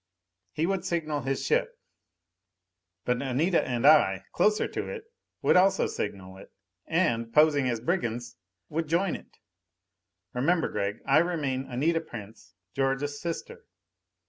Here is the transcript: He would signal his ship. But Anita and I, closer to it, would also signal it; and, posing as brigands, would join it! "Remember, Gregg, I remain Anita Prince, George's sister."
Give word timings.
He 0.51 0.65
would 0.65 0.83
signal 0.83 1.21
his 1.21 1.45
ship. 1.45 1.77
But 3.05 3.21
Anita 3.21 3.61
and 3.63 3.85
I, 3.85 4.23
closer 4.31 4.67
to 4.67 4.87
it, 4.87 5.03
would 5.43 5.55
also 5.55 5.85
signal 5.85 6.37
it; 6.37 6.51
and, 6.87 7.31
posing 7.31 7.69
as 7.69 7.79
brigands, 7.79 8.35
would 8.67 8.87
join 8.87 9.15
it! 9.15 9.37
"Remember, 10.33 10.69
Gregg, 10.69 11.01
I 11.05 11.19
remain 11.19 11.67
Anita 11.67 12.01
Prince, 12.01 12.55
George's 12.73 13.21
sister." 13.21 13.67